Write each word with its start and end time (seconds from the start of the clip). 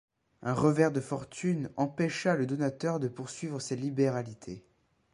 Un 0.41 0.55
revers 0.55 0.91
de 0.91 0.99
fortune 0.99 1.69
empêcha 1.77 2.35
le 2.35 2.47
donateur 2.47 2.99
de 2.99 3.07
poursuivre 3.07 3.59
ses 3.59 3.75
libéralités. 3.75 4.63